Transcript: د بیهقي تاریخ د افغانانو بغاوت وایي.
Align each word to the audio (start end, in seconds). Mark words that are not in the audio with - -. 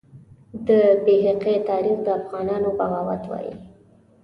د 0.67 0.69
بیهقي 1.05 1.55
تاریخ 1.69 1.97
د 2.03 2.07
افغانانو 2.19 2.69
بغاوت 2.79 3.21
وایي. 3.27 3.53